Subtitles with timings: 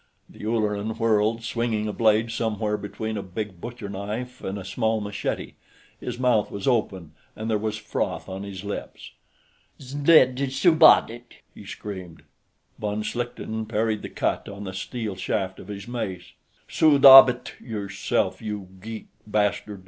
[0.27, 5.53] The Ulleran whirled, swinging a blade somewhere between a big butcherknife and a small machete.
[5.99, 9.11] His mouth was open, and there was froth on his lips.
[9.79, 12.23] "Znidd suddabit!" he screamed.
[12.79, 16.31] Von Schlichten parried the cut on the steel shaft of his mace.
[16.67, 19.79] "Suddabit yourself, you geek bastard!"